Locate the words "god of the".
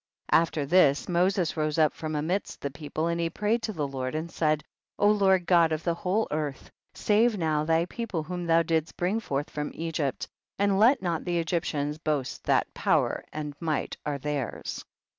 5.45-5.93